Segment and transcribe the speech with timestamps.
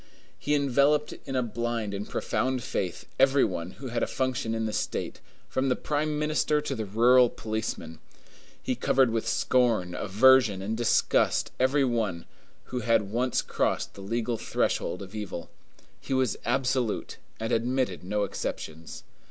[0.39, 4.65] He enveloped in a blind and profound faith every one who had a function in
[4.65, 7.99] the state, from the prime minister to the rural policeman.
[8.63, 12.25] He covered with scorn, aversion, and disgust every one
[12.63, 15.51] who had once crossed the legal threshold of evil.
[15.99, 19.03] He was absolute, and admitted no exceptions.